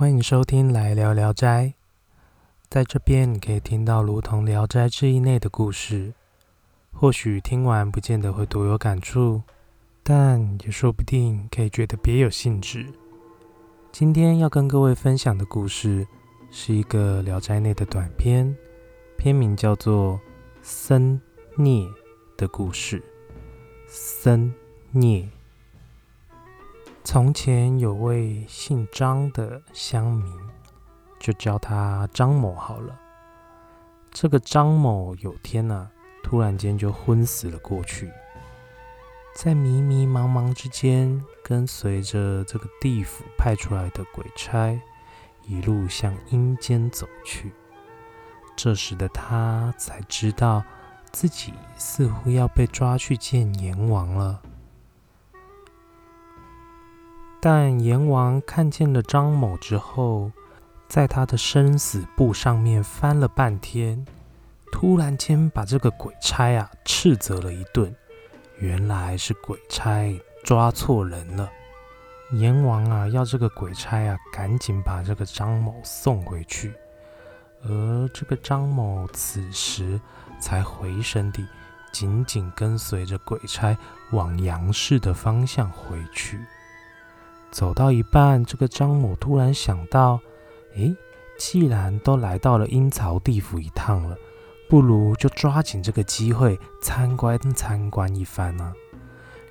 [0.00, 1.66] 欢迎收听《来聊聊斋》。
[2.70, 6.14] 在这边，你可以听到如同《聊斋志异》内的故事。
[6.90, 9.42] 或许听完不见得会多有感触，
[10.02, 12.86] 但也说不定可以觉得别有兴致。
[13.92, 16.06] 今天要跟各位分享的故事，
[16.50, 18.56] 是一个《聊斋》内的短篇，
[19.18, 20.14] 篇名叫做
[20.62, 21.20] 《僧
[21.58, 21.84] 孽》
[22.38, 23.04] 的故事。
[23.86, 24.50] 僧
[24.92, 25.28] 孽。
[27.02, 30.32] 从前有位姓张的乡民，
[31.18, 32.98] 就叫他张某好了。
[34.12, 35.90] 这个张某有天呢，
[36.22, 38.12] 突然间就昏死了过去，
[39.34, 44.78] 在迷迷茫茫之间，跟随着这个地府派出来的鬼差，
[45.46, 47.52] 一路向阴间走去。
[48.54, 50.62] 这时的他才知道，
[51.10, 54.42] 自己似乎要被抓去见阎王了。
[57.42, 60.30] 但阎王看见了张某之后，
[60.88, 64.04] 在他的生死簿上面翻了半天，
[64.70, 67.94] 突然间把这个鬼差啊斥责了一顿。
[68.58, 71.50] 原来是鬼差抓错人了。
[72.32, 76.74] 阎王啊要这个鬼差啊赶紧把这个张某送回去。
[77.62, 79.98] 而这个张某此时
[80.38, 81.46] 才回神地，
[81.90, 83.74] 紧紧跟随着鬼差
[84.10, 86.38] 往杨氏的方向回去。
[87.50, 90.20] 走到一半，这个张某突然想到
[90.76, 90.94] ：“诶，
[91.36, 94.16] 既然都来到了阴曹地府一趟了，
[94.68, 98.72] 不如就抓紧这个机会参观参观一番呢。”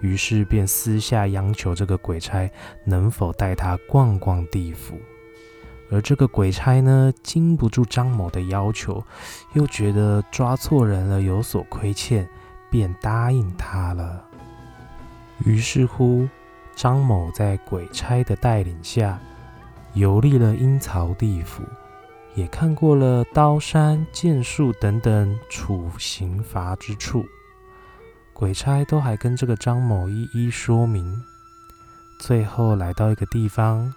[0.00, 2.50] 于是便私下央求这个鬼差
[2.84, 4.98] 能否带他逛逛地府。
[5.90, 9.04] 而这个鬼差呢，经不住张某的要求，
[9.52, 12.26] 又觉得抓错人了有所亏欠，
[12.70, 14.24] 便答应他了。
[15.44, 16.26] 于是乎。
[16.74, 19.20] 张某在鬼差的带领下
[19.94, 21.62] 游历了阴曹地府，
[22.34, 27.24] 也看过了刀山剑术等等处刑罚之处。
[28.32, 31.22] 鬼差都还跟这个张某一一说明。
[32.18, 33.92] 最后来到一个地方，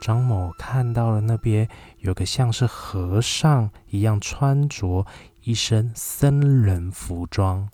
[0.00, 5.04] 张某看到了那边有个像是和尚一样穿着
[5.42, 7.68] 一身僧人服装。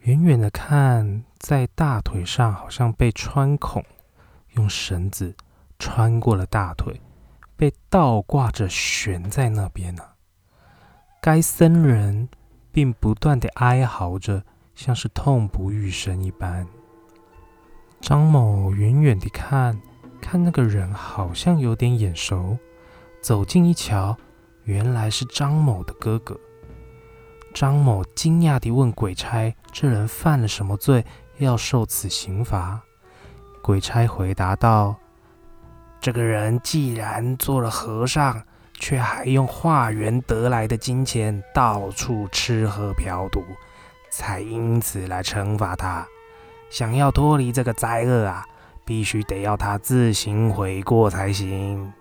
[0.00, 3.84] 远远的看，在大腿上好像被穿孔，
[4.52, 5.36] 用绳子
[5.78, 6.98] 穿过了大腿，
[7.54, 10.02] 被倒挂着悬在那边呢。
[11.20, 12.30] 该僧人
[12.72, 14.42] 并不断的哀嚎着，
[14.74, 16.66] 像是痛不欲生一般。
[18.00, 19.78] 张某远远的看，
[20.22, 22.56] 看那个人好像有点眼熟，
[23.20, 24.16] 走近一瞧，
[24.64, 26.40] 原来是张某的哥哥。
[27.52, 31.04] 张某惊讶地问鬼差：“这人犯了什么罪，
[31.38, 32.80] 要受此刑罚？”
[33.62, 34.94] 鬼差回答道
[36.00, 38.42] ：“这个人既然做了和尚，
[38.74, 43.42] 却还用化缘得来的金钱到处吃喝嫖赌，
[44.10, 46.06] 才因此来惩罚他。
[46.70, 48.46] 想要脱离这个灾厄啊，
[48.84, 51.92] 必须得要他自行悔过才行。”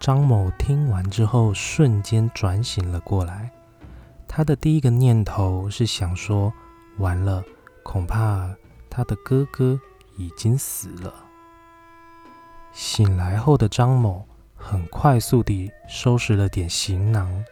[0.00, 3.50] 张某听完之后，瞬间转醒了过来。
[4.32, 6.52] 他的第一个念头是想说
[6.98, 7.42] ：“完了，
[7.82, 8.48] 恐怕
[8.88, 9.76] 他的哥哥
[10.16, 11.12] 已经死了。”
[12.70, 14.24] 醒来后的张某
[14.54, 17.44] 很快速地收拾了点行囊，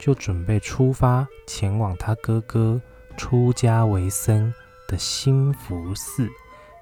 [0.00, 2.82] 就准备出发前往他哥哥
[3.16, 4.52] 出家为僧
[4.88, 6.28] 的兴福寺，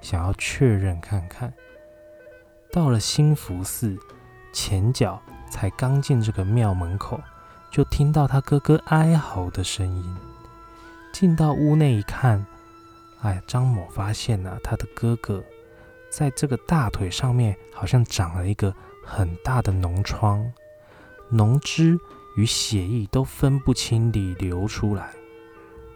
[0.01, 1.53] 想要确认看看。
[2.71, 3.95] 到了兴福寺，
[4.51, 7.21] 前脚才刚进这个庙门口。
[7.71, 10.15] 就听到他哥哥哀嚎的声音。
[11.13, 12.45] 进到屋内一看，
[13.21, 15.43] 哎，张某发现呢，他的哥哥
[16.09, 18.73] 在这个大腿上面好像长了一个
[19.03, 20.51] 很大的脓疮，
[21.31, 21.97] 脓汁
[22.35, 25.11] 与血液都分不清地流出来。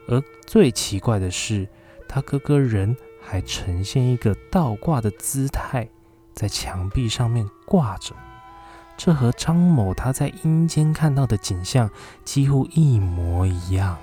[0.07, 1.67] 而最奇怪的是，
[2.07, 5.87] 他哥哥人还呈现一个倒挂的姿态，
[6.33, 8.15] 在墙壁上面挂着。
[9.03, 11.89] 这和张某他在阴间看到的景象
[12.23, 13.97] 几乎一模一样！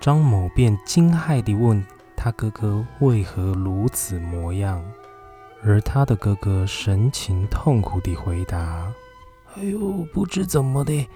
[0.00, 1.86] 张某便惊骇地问
[2.16, 4.84] 他哥哥为何如此模样，
[5.62, 8.92] 而他的哥哥神情痛苦地回答
[9.54, 11.08] ：“哎呦，不知怎么的，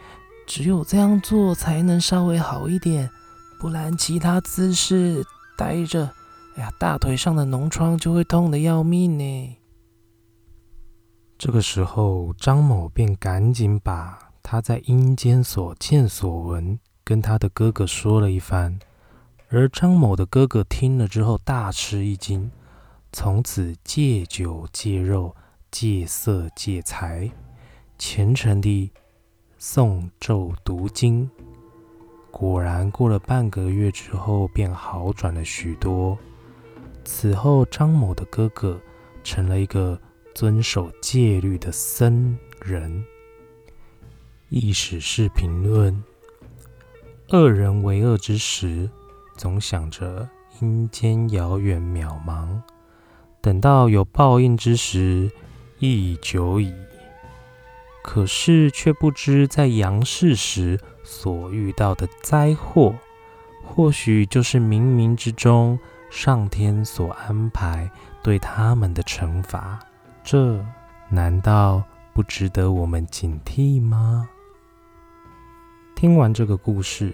[0.46, 3.11] 只有这样做才能稍微好一点，
[3.58, 5.26] 不然其他姿势
[5.56, 6.08] 待着，
[6.55, 9.56] 哎呀，大腿上的脓疮就会痛得要命呢。”
[11.43, 18.79] 这个时候，张某便赶紧把他在阴间所见所闻跟他的哥哥说了一番。
[19.49, 22.51] 而张某的哥哥听了之后大吃一惊，
[23.11, 25.35] 从此戒酒戒肉，
[25.71, 27.31] 戒色戒财，
[27.97, 28.93] 虔诚地
[29.59, 31.31] 诵咒读经。
[32.31, 36.19] 果然，过了半个月之后，便好转了许多。
[37.03, 38.79] 此后，张某的哥哥
[39.25, 39.99] 成了一个
[40.35, 43.05] 遵守戒律的僧人。
[44.49, 46.03] 意史是评论：
[47.29, 48.91] 恶人为恶之时，
[49.37, 50.29] 总想着
[50.61, 52.61] 阴间遥远渺茫；
[53.41, 55.31] 等到有报应之时，
[55.79, 56.75] 亦已久矣。
[58.03, 62.94] 可是，却不知在阳世时所遇到的灾祸，
[63.62, 65.79] 或许就是冥冥之中。
[66.11, 67.88] 上天所安排
[68.21, 69.79] 对他们的惩罚，
[70.32, 70.65] 这
[71.09, 71.82] 难道
[72.15, 74.29] 不值得我们警惕吗？
[75.97, 77.12] 听完这个故事，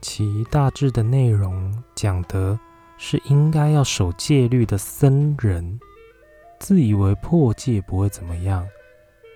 [0.00, 2.58] 其大致的内容讲的
[2.96, 5.78] 是应该要守戒律的僧人，
[6.58, 8.66] 自以为破戒不会怎么样，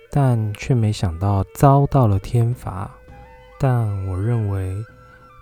[0.09, 2.89] 但却没想到遭到了天罚。
[3.59, 4.75] 但我认为。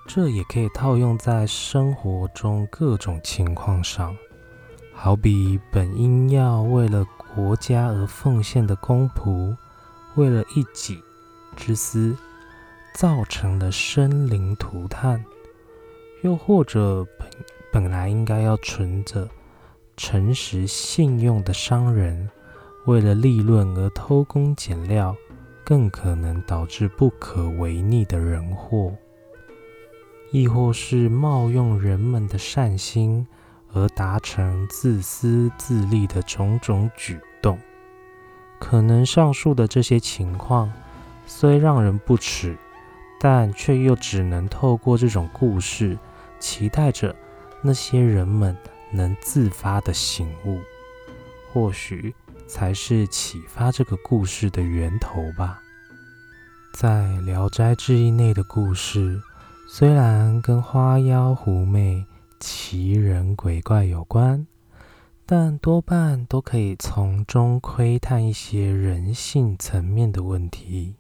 [0.06, 4.18] 这也可以套用在生活中各种情况上，
[4.92, 7.06] 好比本应要为了
[7.40, 9.56] 国家而奉献的公仆，
[10.16, 11.02] 为了一己
[11.56, 12.14] 之私，
[12.94, 15.24] 造成了生灵涂炭；
[16.22, 17.30] 又或者本
[17.72, 19.30] 本来应该要存着
[19.96, 22.30] 诚实信用的商人，
[22.86, 25.16] 为了利润而偷工减料，
[25.64, 28.94] 更可能导致不可违逆的人祸。
[30.32, 33.26] 亦或是冒用人们的善心
[33.74, 37.20] 而达成自私自利的种种举，
[38.60, 40.72] 可能上述的这些情况
[41.26, 42.58] 虽让人不齿，
[43.20, 45.98] 但却又只能透过这种故事，
[46.40, 47.16] 期待着
[47.62, 48.56] 那些人们
[48.92, 50.60] 能自发的醒悟，
[51.52, 52.14] 或许
[52.48, 55.60] 才是启发这个故事的源头吧。
[56.74, 59.22] 在《聊斋志异》内的故事。
[59.72, 62.04] 虽然跟花妖狐媚、
[62.40, 64.48] 奇人鬼怪有关，
[65.32, 70.96] 但多半都可以从中窥探一些人性层面的问题。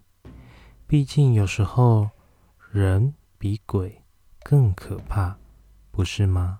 [0.85, 2.07] 毕竟有时候
[2.71, 4.03] 人比鬼
[4.43, 5.35] 更可怕，
[5.89, 6.59] 不是吗？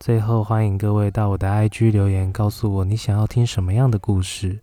[0.00, 4.58] 最后，欢迎各位到我的 IG 留言，告诉我你想要听什么样的故事。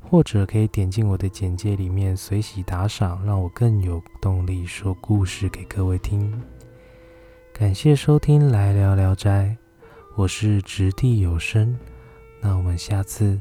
[0.00, 6.42] 或者可以点进我的简介里面随喜打赏，让我更有动力说故事给各位听。
[7.52, 9.56] 感谢收听《来聊聊斋》，
[10.14, 11.74] 我是掷地有声，
[12.42, 13.40] 那我们下次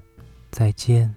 [0.50, 1.14] 再见。